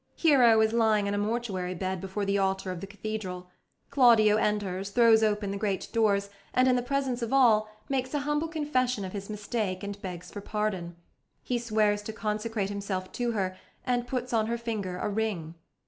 [0.15, 3.51] Hero is lying on a mortuary bed before the altar of the cathedral;
[3.91, 8.21] Claudio enters, throws open the great doors, and, in the presence of all, makes a
[8.21, 10.95] humble confession of his mistake and begs for pardon.
[11.43, 15.53] He swears to consecrate himself to her, and puts on her finger a ring.